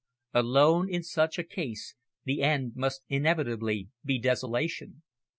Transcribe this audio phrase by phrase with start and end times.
[0.33, 1.93] Alone in such a case,
[2.23, 5.03] the end must inevitably be desolation.